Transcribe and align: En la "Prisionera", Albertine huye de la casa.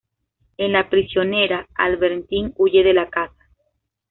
En 0.57 0.71
la 0.71 0.89
"Prisionera", 0.89 1.67
Albertine 1.75 2.53
huye 2.57 2.83
de 2.83 2.95
la 2.95 3.11
casa. 3.11 3.35